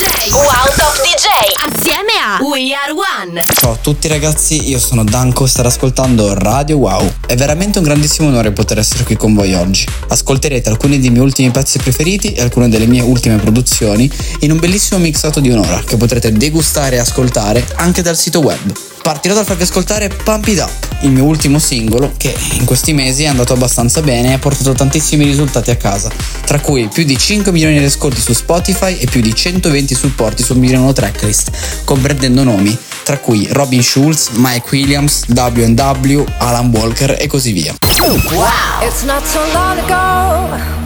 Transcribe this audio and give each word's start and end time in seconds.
DJ. 0.00 0.32
Wow 0.32 0.44
Top 0.76 0.96
DJ. 1.02 1.26
Assieme 1.68 2.12
a 2.24 2.42
We 2.42 2.72
Are 2.72 2.90
One. 2.90 3.42
Ciao 3.52 3.72
a 3.72 3.76
tutti 3.76 4.08
ragazzi, 4.08 4.70
io 4.70 4.78
sono 4.78 5.04
Danko 5.04 5.44
e 5.44 5.48
state 5.48 5.68
ascoltando 5.68 6.32
Radio 6.32 6.78
Wow. 6.78 7.12
È 7.26 7.36
veramente 7.36 7.76
un 7.76 7.84
grandissimo 7.84 8.28
onore 8.28 8.50
poter 8.50 8.78
essere 8.78 9.04
qui 9.04 9.16
con 9.16 9.34
voi 9.34 9.52
oggi. 9.52 9.86
Ascolterete 10.08 10.70
alcuni 10.70 10.98
dei 10.98 11.10
miei 11.10 11.22
ultimi 11.22 11.50
pezzi 11.50 11.76
preferiti 11.76 12.32
e 12.32 12.40
alcune 12.40 12.70
delle 12.70 12.86
mie 12.86 13.02
ultime 13.02 13.36
produzioni 13.36 14.10
in 14.38 14.52
un 14.52 14.58
bellissimo 14.58 14.98
mixato 15.00 15.38
di 15.38 15.50
un'ora 15.50 15.82
che 15.84 15.98
potrete 15.98 16.32
degustare 16.32 16.96
e 16.96 17.00
ascoltare 17.00 17.62
anche 17.74 18.00
dal 18.00 18.16
sito 18.16 18.40
web. 18.40 18.89
Partirò 19.02 19.34
dal 19.34 19.44
farvi 19.44 19.62
ascoltare 19.62 20.08
Pump 20.08 20.46
It 20.46 20.58
Up, 20.60 20.70
il 21.00 21.10
mio 21.10 21.24
ultimo 21.24 21.58
singolo 21.58 22.12
che 22.16 22.34
in 22.52 22.64
questi 22.64 22.92
mesi 22.92 23.24
è 23.24 23.26
andato 23.26 23.54
abbastanza 23.54 24.02
bene 24.02 24.28
e 24.28 24.32
ha 24.34 24.38
portato 24.38 24.72
tantissimi 24.72 25.24
risultati 25.24 25.70
a 25.70 25.76
casa, 25.76 26.10
tra 26.44 26.60
cui 26.60 26.86
più 26.88 27.04
di 27.04 27.16
5 27.16 27.50
milioni 27.50 27.78
di 27.78 27.84
ascolti 27.84 28.20
su 28.20 28.34
Spotify 28.34 28.98
e 28.98 29.06
più 29.06 29.20
di 29.20 29.34
120 29.34 29.94
supporti 29.94 30.42
sul 30.42 30.58
Milano 30.58 30.92
Tracklist, 30.92 31.50
comprendendo 31.84 32.44
nomi, 32.44 32.76
tra 33.02 33.18
cui 33.18 33.48
Robin 33.50 33.82
Schulz, 33.82 34.28
Mike 34.34 34.68
Williams, 34.70 35.24
W&W, 35.28 36.24
Alan 36.38 36.70
Walker 36.72 37.16
e 37.18 37.26
così 37.26 37.52
via. 37.52 37.74
Wow! 37.98 38.86
It's 38.86 39.02
not 39.02 39.24
so 39.24 39.40
long 39.52 39.78
ago 39.78 40.78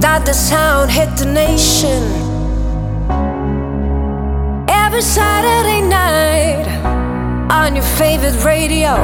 that 0.00 0.24
the 0.24 0.32
sound 0.32 0.90
hit 0.90 1.08
the 1.16 1.24
nation. 1.24 2.34
Every 4.68 5.02
Saturday 5.02 5.80
night 5.80 6.95
on 7.50 7.76
your 7.76 7.84
favorite 7.84 8.44
radio. 8.44 8.94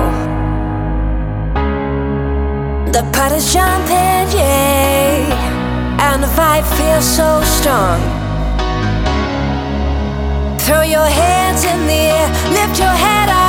The 2.93 3.03
party's 3.13 3.53
jumping, 3.53 4.27
yeah, 4.37 6.01
and 6.01 6.23
the 6.23 6.29
vibe 6.29 6.67
feels 6.77 7.05
so 7.05 7.43
strong. 7.45 8.01
Throw 10.59 10.83
your 10.83 11.07
hands 11.07 11.65
in 11.65 11.87
the 11.87 12.03
air, 12.17 12.29
lift 12.53 12.79
your 12.79 12.89
head 12.89 13.29
up 13.29 13.42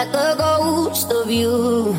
like 0.00 0.14
a 0.14 0.34
ghost 0.38 1.12
of 1.12 1.30
you. 1.30 1.94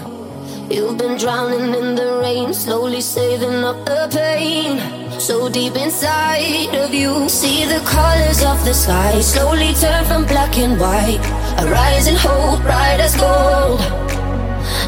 You've 0.72 0.97
been 0.97 1.17
drowning 1.19 1.69
in 1.81 1.94
the 1.94 2.19
rain, 2.23 2.51
slowly 2.51 3.00
saving 3.00 3.63
up 3.63 3.78
the 3.85 4.09
pain. 4.12 4.79
So 5.19 5.50
deep 5.50 5.75
inside 5.75 6.73
of 6.84 6.95
you, 6.95 7.29
see 7.29 7.66
the 7.66 7.81
colors 7.85 8.41
of 8.51 8.57
the 8.66 8.73
sky 8.73 9.22
slowly 9.22 9.73
turn 9.75 10.03
from 10.06 10.25
black 10.25 10.57
and 10.57 10.79
white. 10.79 11.23
A 11.62 11.63
rising 11.69 12.16
hope, 12.16 12.62
bright 12.63 13.00
as 13.07 13.16
gold. 13.16 13.81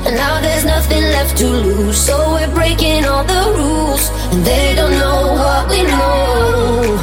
And 0.06 0.16
now 0.16 0.41
there's 0.41 0.66
nothing 0.66 1.03
left 1.15 1.38
to 1.38 1.48
lose, 1.48 1.98
so 2.07 2.15
we're 2.33 2.54
breaking 2.56 3.06
all 3.06 3.24
the 3.24 3.44
rules. 3.60 4.10
And 4.31 4.42
they 4.44 4.74
don't 4.74 4.98
know 5.04 5.21
what 5.44 5.69
we 5.69 5.83
know. 5.83 6.98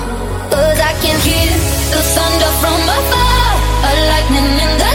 Cause 0.51 0.81
I 0.91 0.93
can 1.05 1.19
hear 1.29 1.51
the 1.95 2.03
thunder 2.15 2.53
from 2.63 2.81
afar, 2.99 3.51
a 3.89 3.93
lightning 4.11 4.53
in 4.67 4.73
the 4.83 4.90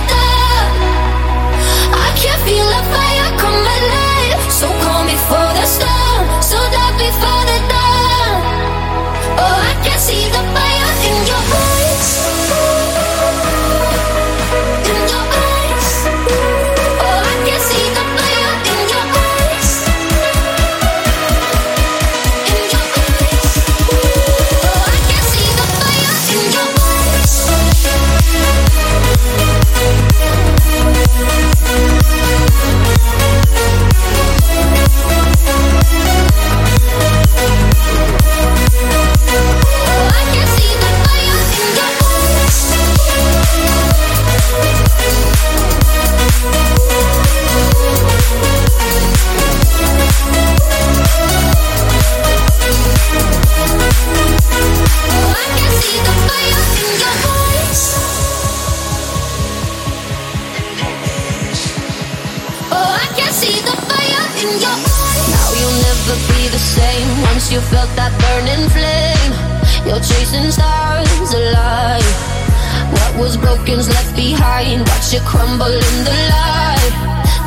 broken's 73.55 73.87
left 73.89 74.15
behind. 74.15 74.81
Watch 74.87 75.13
it 75.13 75.23
crumble 75.23 75.65
in 75.87 75.95
the 76.07 76.17
light. 76.33 76.93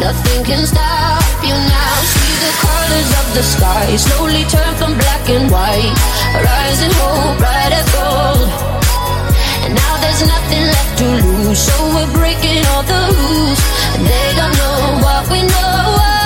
Nothing 0.00 0.44
can 0.44 0.64
stop 0.66 1.22
you 1.42 1.52
now. 1.52 1.94
See 2.12 2.34
the 2.44 2.52
colors 2.64 3.10
of 3.20 3.26
the 3.36 3.42
sky 3.42 3.96
slowly 3.96 4.44
turn 4.44 4.72
from 4.76 4.92
black 4.96 5.28
and 5.28 5.50
white. 5.50 5.96
Rising 6.34 6.94
hope, 7.00 7.38
bright 7.38 7.72
as 7.80 7.88
gold. 7.92 8.48
And 9.64 9.74
now 9.74 9.94
there's 10.02 10.22
nothing 10.34 10.64
left 10.74 10.92
to 11.00 11.06
lose, 11.24 11.58
so 11.58 11.74
we're 11.94 12.12
breaking 12.18 12.64
all 12.72 12.82
the 12.82 13.02
rules. 13.18 13.60
They 14.08 14.26
don't 14.38 14.56
know 14.60 14.80
what 15.04 15.30
we 15.30 15.42
know. 15.42 16.17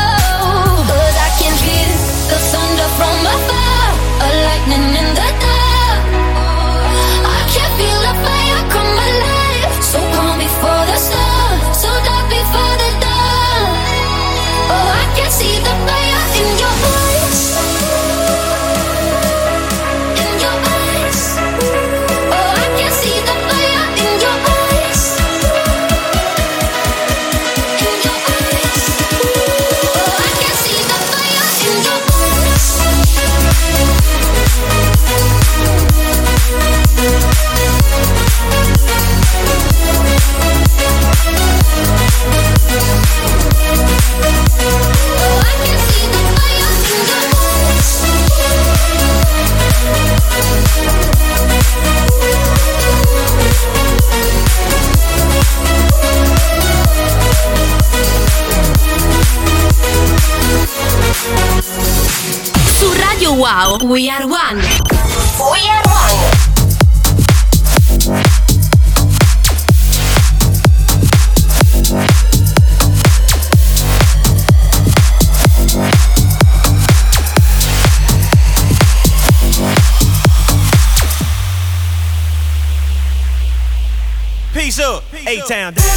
A-Town. 85.33 85.92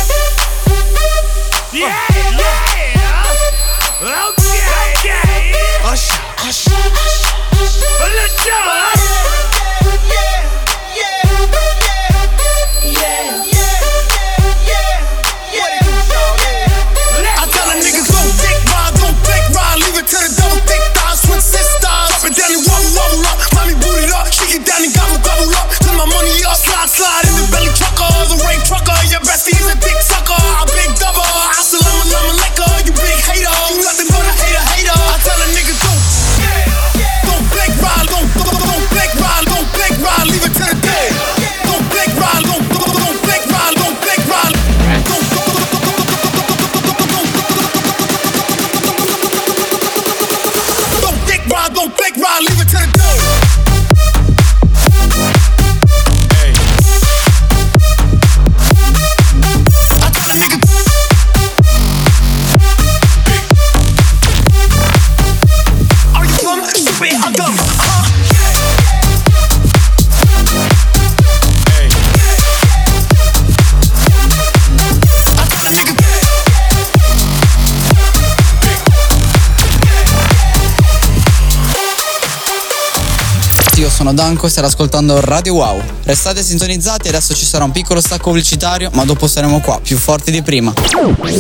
ragazzi, 83.75 83.81
io 83.81 83.89
sono 83.89 84.13
Danco 84.13 84.47
e 84.47 84.49
state 84.49 84.67
ascoltando 84.67 85.19
Radio 85.19 85.55
Wow. 85.55 85.81
Restate 86.03 86.41
sintonizzati, 86.41 87.07
adesso 87.07 87.33
ci 87.33 87.45
sarà 87.45 87.63
un 87.63 87.71
piccolo 87.71 87.99
stacco 87.99 88.29
pubblicitario, 88.29 88.89
ma 88.93 89.03
dopo 89.05 89.27
saremo 89.27 89.59
qua, 89.59 89.79
più 89.81 89.97
forti 89.97 90.31
di 90.31 90.41
prima. 90.41 90.73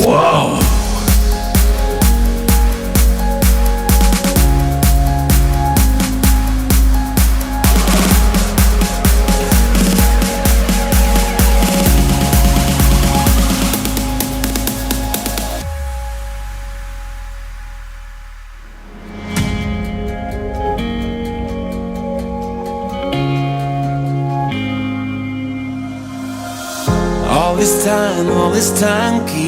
Wow! 0.03 0.84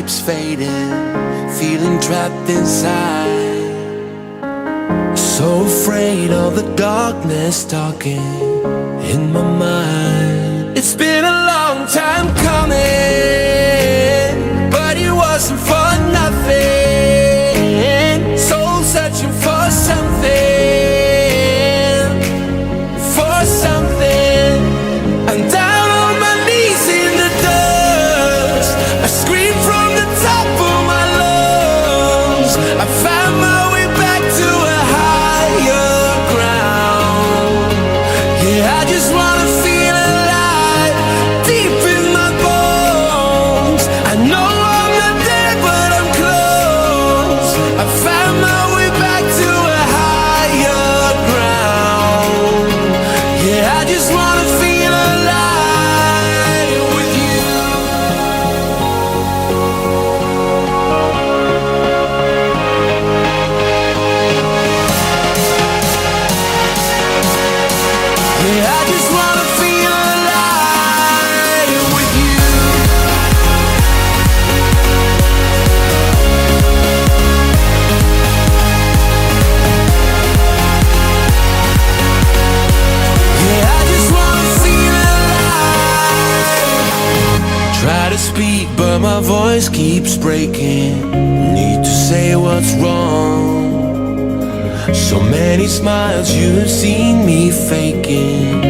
fading, 0.10 0.90
feeling 1.60 2.00
trapped 2.00 2.50
inside. 2.50 3.28
So 5.18 5.66
afraid 5.66 6.32
of 6.32 6.56
the 6.56 6.76
darkness 6.76 7.66
talking 7.66 8.22
in 9.14 9.32
my 9.32 9.44
mind. 9.44 10.78
It's 10.78 10.96
been 10.96 11.26
a 11.26 11.38
long 11.52 11.88
time 11.88 12.28
coming, 12.48 12.80
but 14.72 14.98
it 14.98 15.12
wasn't 15.12 15.60
for. 15.60 15.77
breaking. 90.28 91.10
Need 91.54 91.86
to 91.86 91.94
say 92.10 92.36
what's 92.36 92.74
wrong. 92.82 93.72
So 94.94 95.22
many 95.22 95.68
smiles 95.68 96.34
you've 96.34 96.70
seen 96.70 97.26
me 97.26 97.50
faking. 97.50 98.67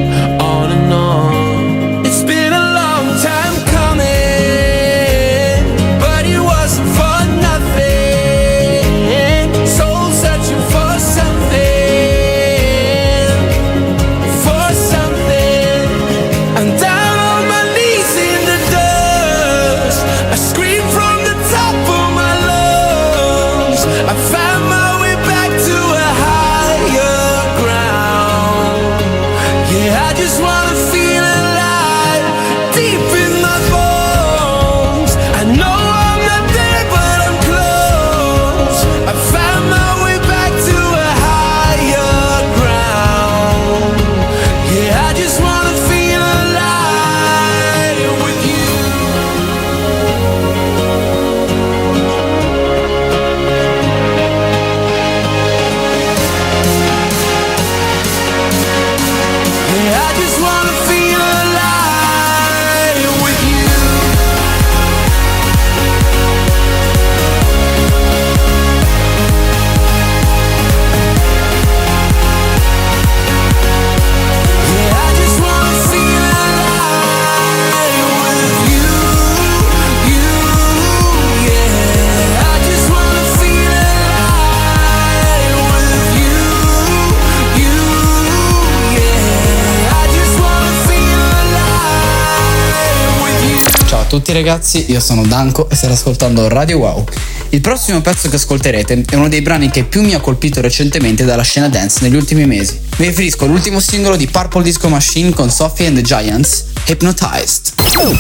ragazzi, 94.38 94.86
io 94.92 95.00
sono 95.00 95.26
Danko 95.26 95.68
e 95.70 95.76
state 95.76 95.94
ascoltando 95.94 96.48
Radio 96.48 96.78
Wow. 96.78 97.04
Il 97.50 97.62
prossimo 97.62 98.02
pezzo 98.02 98.30
che 98.30 98.36
ascolterete 98.36 99.04
è 99.10 99.16
uno 99.16 99.30
dei 99.30 99.42
brani 99.42 99.72
che 99.72 99.84
più 99.84 100.02
mi 100.04 100.14
ha 100.14 100.20
colpito 100.20 100.62
recentemente 100.62 101.26
dalla 101.26 101.42
scena 101.42 101.70
dance 101.70 102.00
negli 102.02 102.16
ultimi 102.16 102.46
mesi. 102.46 102.80
Mi 102.98 103.08
riferisco 103.08 103.46
all'ultimo 103.46 103.80
singolo 103.80 104.16
di 104.16 104.28
Purple 104.28 104.62
Disco 104.62 104.90
Machine 104.90 105.32
con 105.32 105.50
Sophie 105.50 105.88
and 105.88 105.96
the 105.96 106.04
Giants, 106.04 106.66
Hypnotized. 106.86 107.74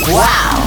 Wow! 0.08 0.67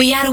We 0.00 0.14
are 0.14 0.29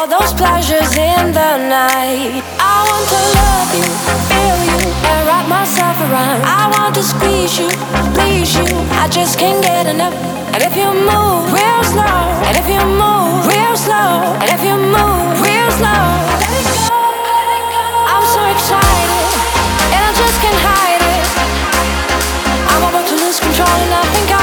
all 0.00 0.06
those 0.08 0.32
pleasures 0.32 0.96
in 0.96 1.28
the 1.36 1.52
night. 1.68 2.40
I 2.56 2.76
want 2.88 3.04
to 3.12 3.20
love 3.36 3.68
you, 3.76 3.84
feel 4.32 4.58
you, 4.72 4.80
and 5.04 5.20
wrap 5.28 5.44
myself 5.44 5.92
around. 6.08 6.40
I 6.40 6.72
want 6.72 6.94
to 6.96 7.02
squeeze 7.04 7.60
you, 7.60 7.68
please 8.16 8.56
you. 8.56 8.64
I 8.96 9.08
just 9.12 9.38
can't 9.38 9.60
get 9.62 9.84
enough. 9.92 10.16
And 10.56 10.64
if 10.64 10.72
you 10.72 10.88
move 10.88 11.52
real 11.52 11.82
slow, 11.84 12.16
and 12.48 12.56
if 12.56 12.64
you 12.64 12.80
move 12.80 13.44
real 13.44 13.76
slow, 13.76 14.40
and 14.40 14.48
if 14.48 14.64
you 14.64 14.72
move 14.72 15.36
real 15.44 15.68
slow, 15.76 16.04
let 16.48 17.46
it 17.60 17.64
go. 17.68 17.84
I'm 18.08 18.24
so 18.24 18.40
excited, 18.56 19.20
and 19.92 20.00
I 20.00 20.12
just 20.16 20.36
can't 20.40 20.60
hide 20.64 21.04
it. 21.12 21.24
I'm 22.72 22.88
about 22.88 23.04
to 23.04 23.16
lose 23.20 23.36
control, 23.38 23.76
and 23.84 23.92
I 23.92 24.04
think 24.16 24.30
I. 24.32 24.39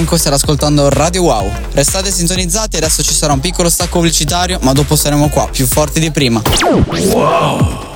Franco, 0.00 0.16
state 0.16 0.36
ascoltando 0.36 0.88
Radio 0.88 1.24
Wow. 1.24 1.52
Restate 1.72 2.10
sintonizzati, 2.10 2.78
adesso 2.78 3.02
ci 3.02 3.12
sarà 3.12 3.34
un 3.34 3.40
piccolo 3.40 3.68
stacco 3.68 3.98
pubblicitario, 3.98 4.58
ma 4.62 4.72
dopo 4.72 4.96
saremo 4.96 5.28
qua, 5.28 5.46
più 5.50 5.66
forti 5.66 6.00
di 6.00 6.10
prima. 6.10 6.40
Wow! 7.12 7.89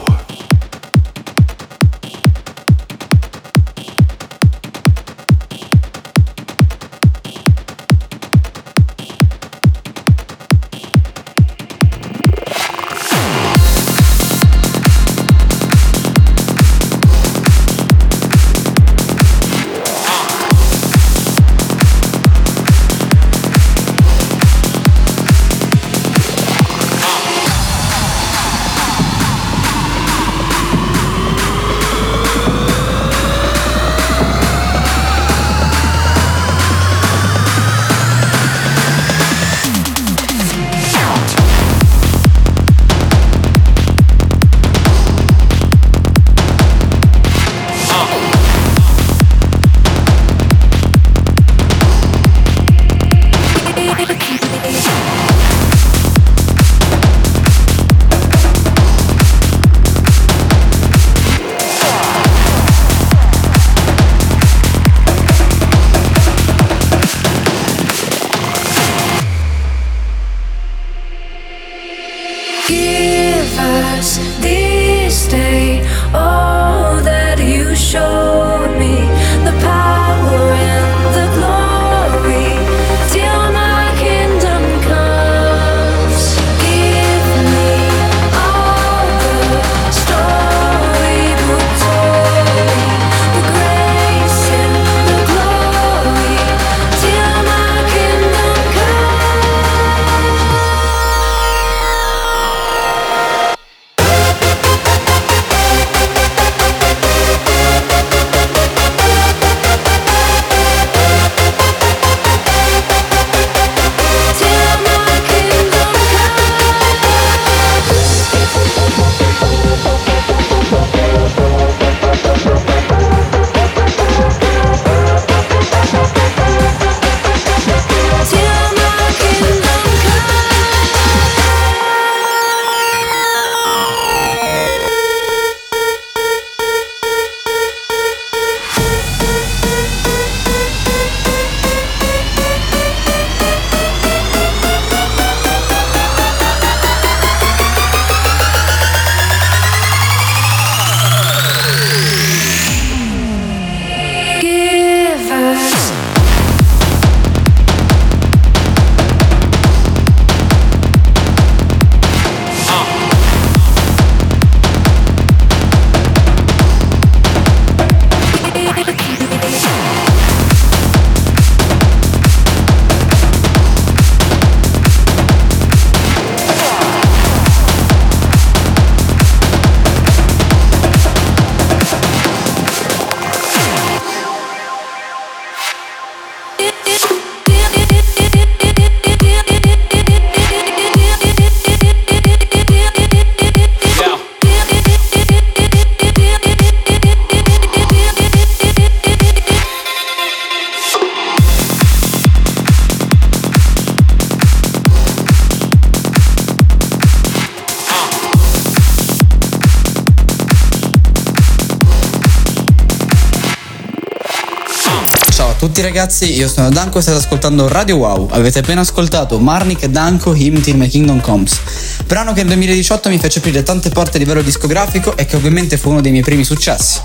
Tutti 215.75 215.89
ragazzi, 215.89 216.33
io 216.33 216.47
sono 216.47 216.71
Danko 216.71 216.99
e 216.99 217.03
state 217.03 217.19
ascoltando 217.19 217.67
Radio 217.67 217.97
Wow. 217.97 218.29
Avete 218.31 218.61
appena 218.61 218.83
ascoltato 218.83 219.41
Marnik 219.41 219.83
e 219.83 219.91
Danko 219.91 220.33
Him 220.33 220.61
Till 220.61 220.77
My 220.77 220.87
Kingdom 220.87 221.21
Comes. 221.21 221.59
Brano 222.07 222.33
che 222.33 222.45
nel 222.45 222.55
2018 222.55 223.09
mi 223.09 223.19
fece 223.19 223.41
aprire 223.41 223.65
tante 223.65 223.91
porte 223.91 224.19
a 224.19 224.21
livello 224.21 224.41
discografico 224.41 225.17
e 225.17 225.27
che 225.27 225.35
ovviamente 225.35 225.77
fu 225.77 225.91
uno 225.91 226.01
dei 226.01 226.13
miei 226.13 226.23
primi 226.23 226.45
successi. 226.45 227.01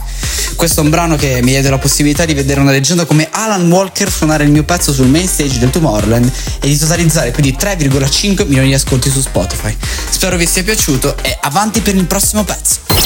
Questo 0.55 0.81
è 0.81 0.83
un 0.83 0.91
brano 0.91 1.15
che 1.15 1.39
mi 1.41 1.49
diede 1.49 1.71
la 1.71 1.79
possibilità 1.79 2.25
di 2.25 2.35
vedere 2.35 2.59
una 2.59 2.69
leggenda 2.69 3.05
come 3.05 3.27
Alan 3.31 3.71
Walker 3.71 4.11
suonare 4.11 4.43
il 4.43 4.51
mio 4.51 4.63
pezzo 4.63 4.93
sul 4.93 5.07
main 5.07 5.27
stage 5.27 5.57
del 5.57 5.71
Tomorrowland 5.71 6.31
e 6.61 6.67
di 6.67 6.77
totalizzare 6.77 7.31
più 7.31 7.41
di 7.41 7.57
3,5 7.59 8.45
milioni 8.45 8.67
di 8.67 8.75
ascolti 8.75 9.09
su 9.09 9.19
Spotify. 9.19 9.75
Spero 10.11 10.37
vi 10.37 10.45
sia 10.45 10.61
piaciuto 10.61 11.15
e 11.23 11.35
avanti 11.41 11.81
per 11.81 11.95
il 11.95 12.05
prossimo 12.05 12.43
pezzo. 12.43 12.81
In 12.89 13.01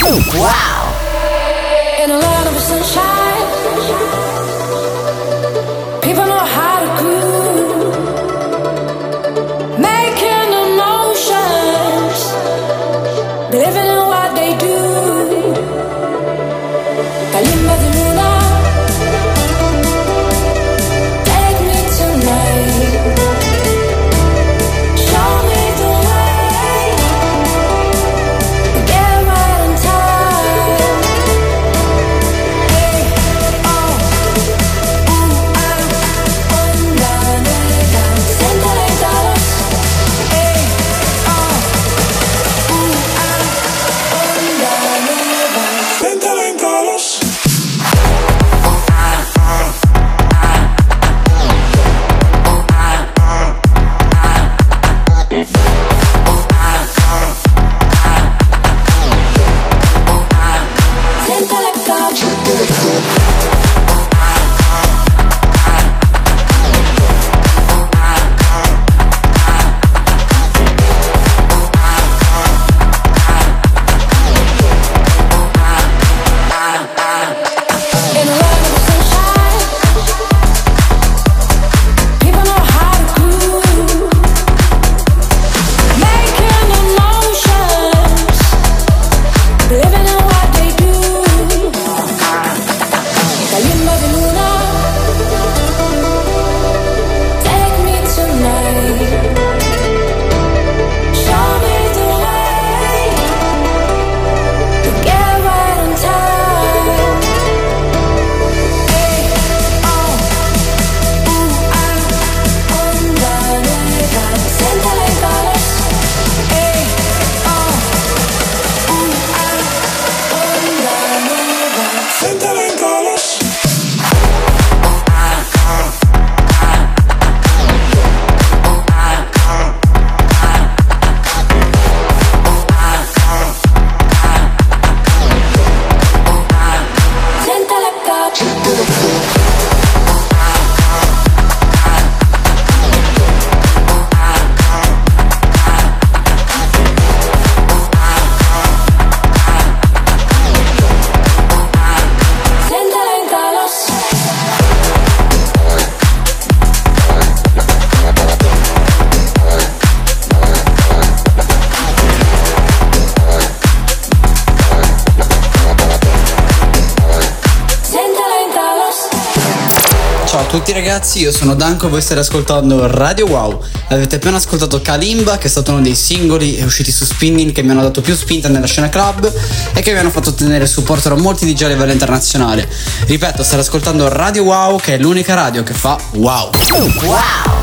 io 171.24 171.32
sono 171.32 171.54
Danko 171.54 171.88
voi 171.88 172.02
state 172.02 172.20
ascoltando 172.20 172.86
Radio 172.86 173.24
Wow. 173.26 173.62
Avete 173.88 174.16
appena 174.16 174.36
ascoltato 174.36 174.82
Kalimba, 174.82 175.38
che 175.38 175.46
è 175.46 175.48
stato 175.48 175.70
uno 175.70 175.80
dei 175.80 175.94
singoli 175.94 176.60
usciti 176.62 176.92
su 176.92 177.06
Spinning 177.06 177.50
che 177.50 177.62
mi 177.62 177.70
hanno 177.70 177.80
dato 177.80 178.02
più 178.02 178.14
spinta 178.14 178.48
nella 178.48 178.66
scena 178.66 178.90
club 178.90 179.32
e 179.72 179.80
che 179.80 179.92
mi 179.92 179.98
hanno 180.00 180.10
fatto 180.10 180.28
ottenere 180.28 180.66
supporto 180.66 181.08
da 181.08 181.14
molti 181.14 181.50
DJ 181.50 181.62
a 181.62 181.68
livello 181.68 181.92
internazionale. 181.92 182.68
Ripeto, 183.06 183.42
state 183.42 183.62
ascoltando 183.62 184.06
Radio 184.08 184.42
Wow, 184.42 184.78
che 184.78 184.96
è 184.96 184.98
l'unica 184.98 185.32
radio 185.32 185.62
che 185.62 185.72
fa 185.72 185.98
wow. 186.12 186.50
Siéntala 186.60 187.53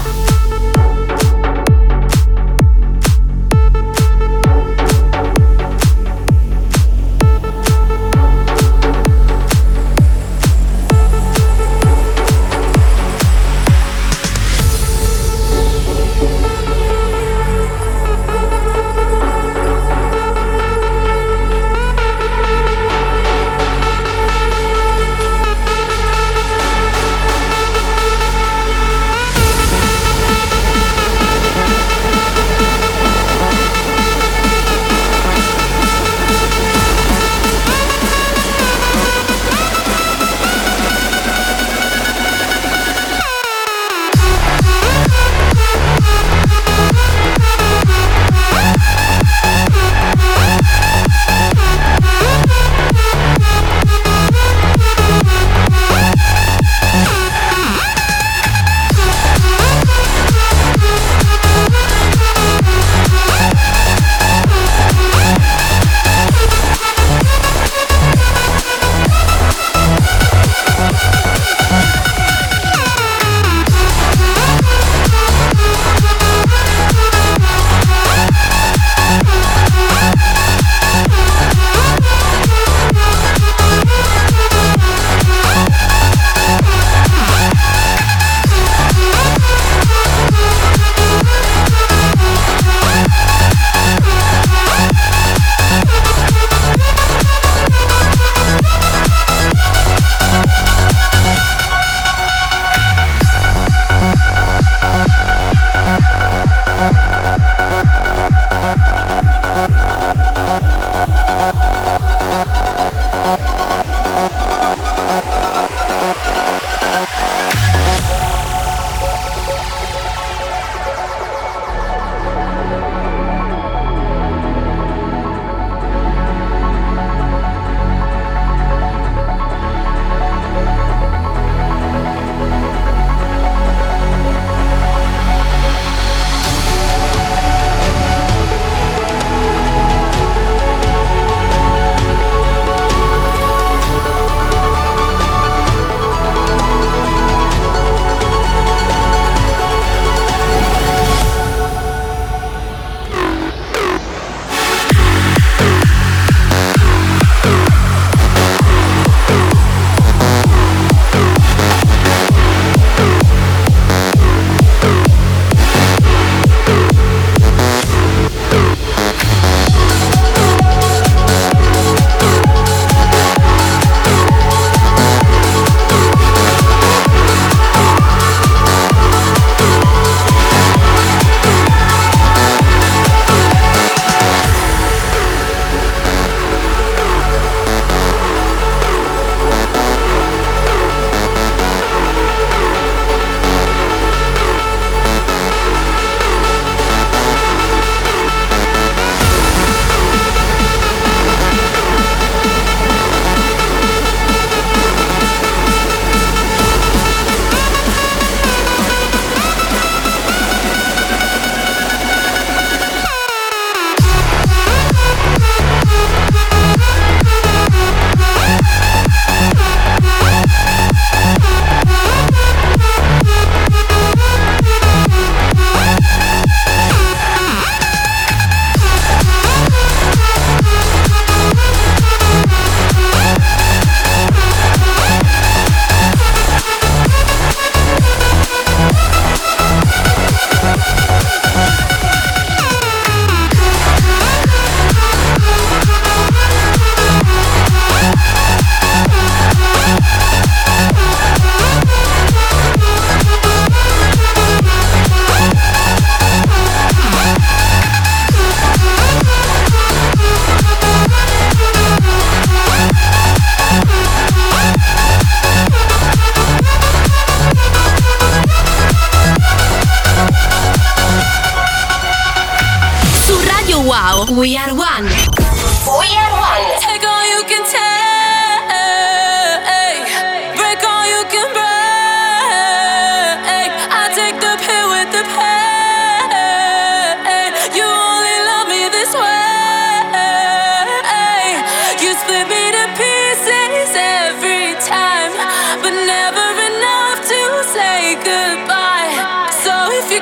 Thank 109.61 110.01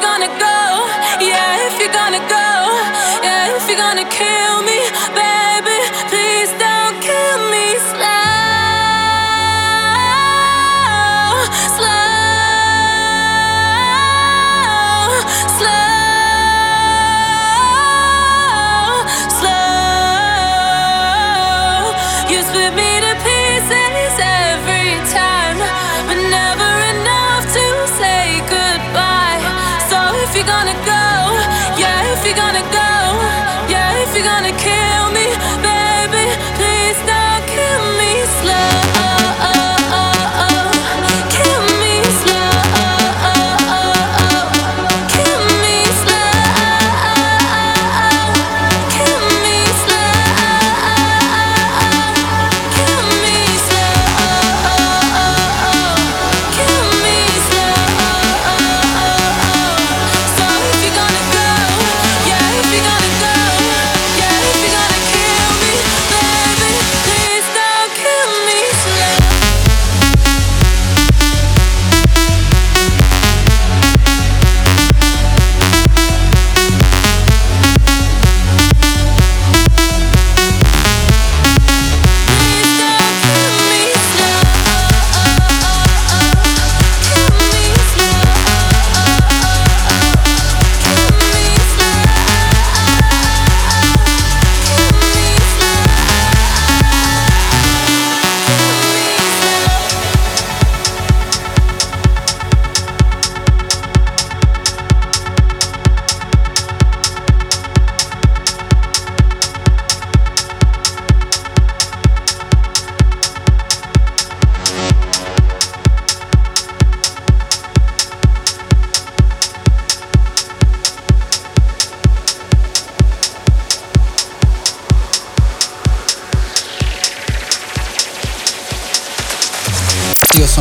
gonna 0.02 0.28
go? 0.40 0.59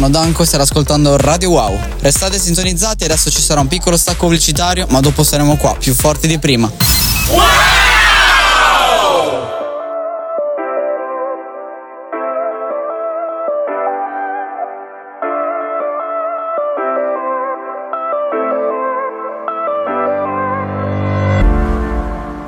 sono 0.09 0.24
Danko 0.24 0.42
e 0.42 0.46
state 0.46 0.62
ascoltando 0.62 1.16
Radio 1.16 1.50
Wow. 1.50 1.78
Restate 2.00 2.38
sintonizzati, 2.38 3.04
adesso 3.04 3.30
ci 3.30 3.40
sarà 3.40 3.61
un 3.61 3.68
piccolo 3.68 3.96
stacco 3.96 4.26
pubblicitario, 4.26 4.86
ma 4.88 5.00
dopo 5.00 5.22
saremo 5.22 5.56
qua, 5.56 5.76
più 5.78 5.94
forti 5.94 6.26
di 6.26 6.38
prima. 6.38 6.70
Wow! 7.28 7.46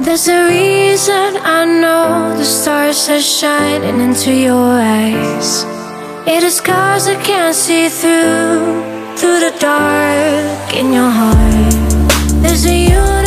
There's 0.03 0.27
a 0.29 0.47
reason 0.49 1.37
I 1.45 1.65
know 1.65 2.37
the 2.37 2.45
stars 2.45 3.09
are 3.09 3.21
shining 3.21 4.01
into 4.01 4.33
your 4.33 4.81
eyes. 4.81 5.60
It's 6.43 6.57
scars 6.57 7.07
I 7.07 7.17
can't 7.23 7.55
see 7.55 7.89
through, 7.91 9.17
through 9.19 9.41
the 9.41 9.55
dark 9.61 10.75
in 10.75 10.91
your 10.91 11.11
heart. 11.11 12.43
There's 12.43 12.65
a 12.65 12.75
you. 12.75 13.20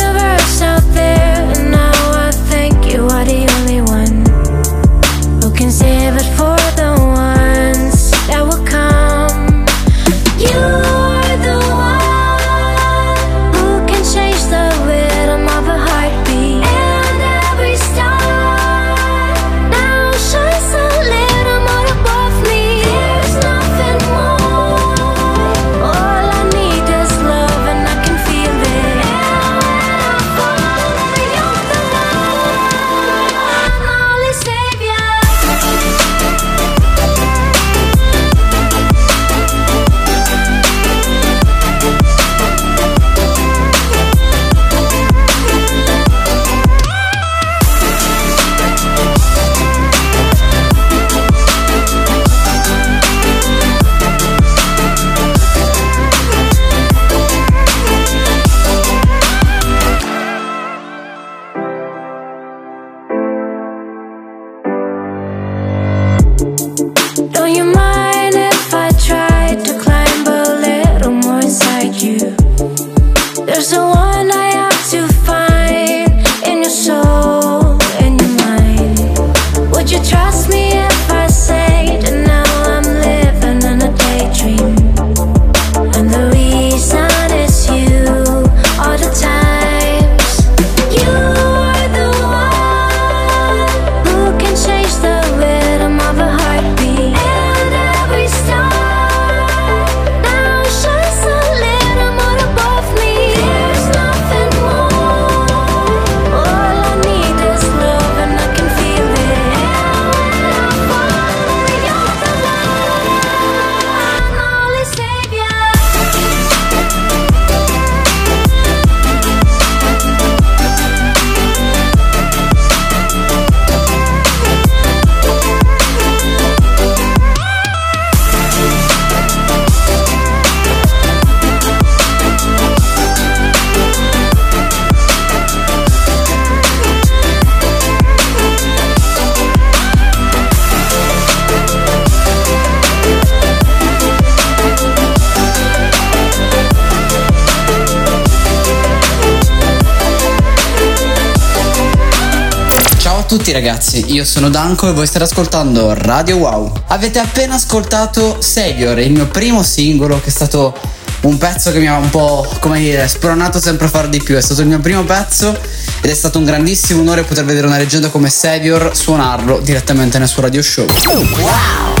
Ragazzi, 153.54 154.12
io 154.12 154.24
sono 154.24 154.50
Danko 154.50 154.88
e 154.88 154.92
voi 154.92 155.06
state 155.06 155.26
ascoltando 155.26 155.94
Radio 155.94 156.38
Wow. 156.38 156.72
Avete 156.88 157.20
appena 157.20 157.54
ascoltato 157.54 158.40
Savior, 158.40 158.98
il 158.98 159.12
mio 159.12 159.28
primo 159.28 159.62
singolo 159.62 160.20
che 160.20 160.26
è 160.26 160.32
stato 160.32 160.76
un 161.20 161.38
pezzo 161.38 161.70
che 161.70 161.78
mi 161.78 161.86
ha 161.86 161.96
un 161.96 162.10
po', 162.10 162.44
come 162.58 162.80
dire, 162.80 163.06
spronato 163.06 163.60
sempre 163.60 163.86
a 163.86 163.90
fare 163.90 164.08
di 164.08 164.20
più. 164.20 164.34
È 164.36 164.40
stato 164.40 164.60
il 164.62 164.66
mio 164.66 164.80
primo 164.80 165.04
pezzo 165.04 165.56
ed 166.00 166.10
è 166.10 166.14
stato 166.14 166.38
un 166.38 166.44
grandissimo 166.44 167.00
onore 167.00 167.22
poter 167.22 167.44
vedere 167.44 167.68
una 167.68 167.78
leggenda 167.78 168.08
come 168.08 168.28
Savior 168.28 168.90
suonarlo 168.92 169.60
direttamente 169.60 170.18
nel 170.18 170.26
suo 170.26 170.42
radio 170.42 170.60
show. 170.60 170.86
Wow! 171.06 171.93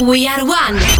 We 0.00 0.26
Are 0.26 0.44
One. 0.46 0.91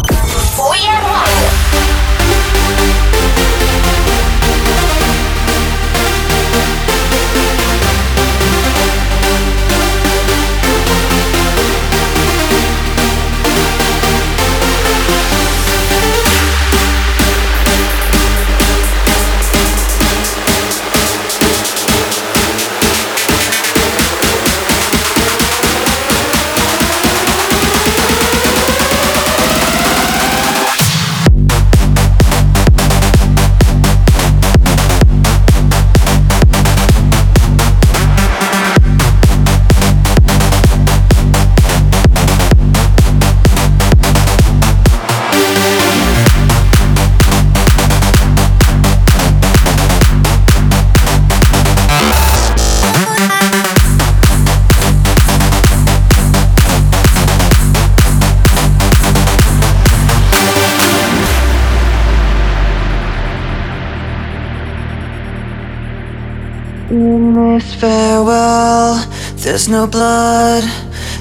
There's 69.53 69.69
no 69.69 69.85
blood, 69.85 70.63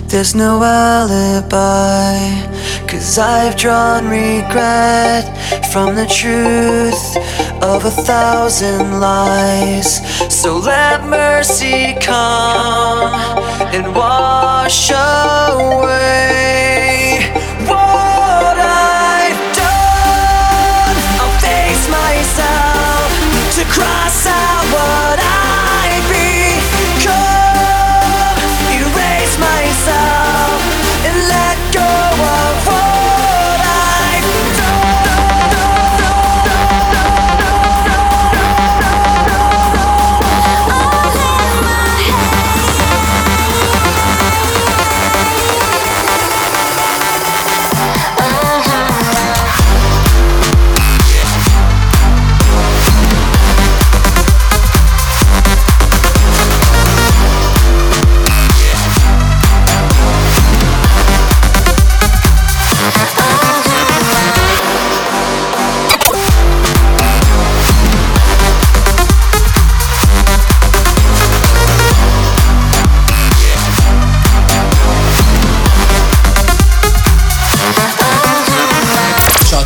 there's 0.09 0.35
no 0.35 0.63
alibi. 0.65 2.17
Cause 2.89 3.19
I've 3.19 3.57
drawn 3.59 4.09
regret 4.09 5.27
from 5.71 5.95
the 5.95 6.07
truth 6.07 7.19
of 7.63 7.85
a 7.85 7.91
thousand 7.91 9.01
lies. 9.01 10.01
So 10.35 10.57
let 10.57 11.05
mercy 11.05 11.95
come 12.01 13.13
and 13.75 13.95
wash 13.95 14.91
away 14.91 16.01
what 17.69 18.57
I've 18.57 19.43
done. 19.61 20.97
I'll 21.21 21.39
face 21.39 21.87
myself 22.01 23.13
to 23.57 23.65
cross 23.67 24.32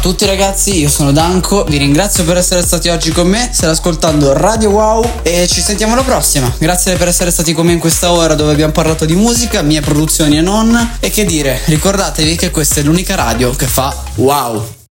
tutti 0.06 0.24
ragazzi, 0.24 0.78
io 0.78 0.88
sono 0.88 1.10
Danco, 1.10 1.64
vi 1.64 1.78
ringrazio 1.78 2.22
per 2.22 2.36
essere 2.36 2.62
stati 2.62 2.88
oggi 2.90 3.10
con 3.10 3.26
me, 3.26 3.50
state 3.52 3.72
ascoltando 3.72 4.34
Radio 4.34 4.70
Wow 4.70 5.04
e 5.22 5.48
ci 5.48 5.60
sentiamo 5.60 5.94
alla 5.94 6.04
prossima. 6.04 6.48
Grazie 6.58 6.94
per 6.94 7.08
essere 7.08 7.32
stati 7.32 7.52
con 7.52 7.66
me 7.66 7.72
in 7.72 7.80
questa 7.80 8.12
ora 8.12 8.36
dove 8.36 8.52
abbiamo 8.52 8.70
parlato 8.70 9.04
di 9.04 9.16
musica, 9.16 9.62
mie 9.62 9.80
produzioni 9.80 10.38
e 10.38 10.42
non. 10.42 10.96
E 11.00 11.10
che 11.10 11.24
dire, 11.24 11.60
ricordatevi 11.64 12.36
che 12.36 12.52
questa 12.52 12.78
è 12.78 12.82
l'unica 12.84 13.16
radio 13.16 13.50
che 13.50 13.66
fa 13.66 13.92
wow. 14.14 14.75